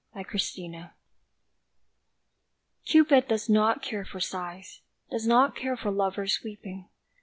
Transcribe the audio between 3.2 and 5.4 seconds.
does not care for sighs Does